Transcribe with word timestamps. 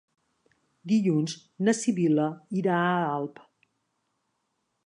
Dilluns 0.91 1.35
na 1.67 1.75
Sibil·la 1.81 2.27
irà 2.63 2.81
a 2.87 2.99
Alp. 3.21 3.47